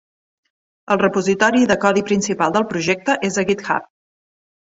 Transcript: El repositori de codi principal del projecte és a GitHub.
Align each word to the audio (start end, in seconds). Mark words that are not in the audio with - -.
El 0.93 0.99
repositori 1.01 1.67
de 1.71 1.77
codi 1.83 2.03
principal 2.09 2.55
del 2.57 2.67
projecte 2.73 3.17
és 3.31 3.37
a 3.43 3.47
GitHub. 3.51 3.87